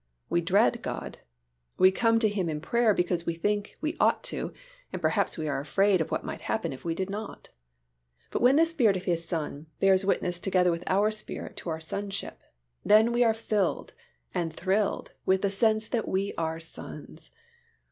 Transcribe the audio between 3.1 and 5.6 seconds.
we think we ought to and perhaps we are